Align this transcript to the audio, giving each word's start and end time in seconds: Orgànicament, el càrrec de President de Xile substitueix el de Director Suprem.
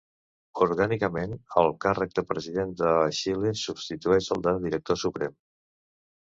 Orgànicament, 0.65 1.35
el 1.63 1.69
càrrec 1.85 2.15
de 2.19 2.23
President 2.29 2.71
de 2.79 2.95
Xile 3.19 3.53
substitueix 3.65 4.31
el 4.37 4.43
de 4.49 4.55
Director 4.65 4.99
Suprem. 5.05 5.39